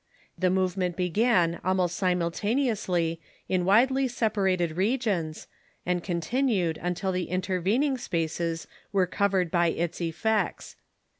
The 0.35 0.49
movement 0.49 0.95
began 0.95 1.59
almost 1.63 1.95
simultaneously 1.95 3.21
in 3.47 3.65
widely 3.65 4.07
separated 4.07 4.71
regions, 4.71 5.47
and 5.85 6.03
continued 6.03 6.79
until 6.81 7.11
the 7.11 7.29
in 7.29 7.39
^^f 7.39 7.45
^aocT' 7.45 7.63
tervening 7.63 7.99
spaces 7.99 8.65
were 8.91 9.05
covered 9.05 9.51
by 9.51 9.67
its 9.67 10.01
effects. 10.01 10.75